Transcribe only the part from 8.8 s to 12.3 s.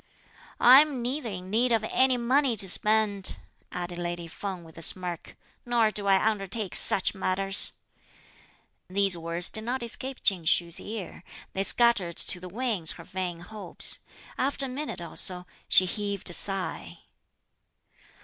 These words did not escape Ching Hsü's ear; they scattered